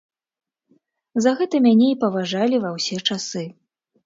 За 1.25 1.33
гэта 1.41 1.55
мяне 1.67 1.87
і 1.93 1.99
паважалі 2.05 2.63
ва 2.65 2.73
ўсе 2.79 2.97
часы. 3.07 3.45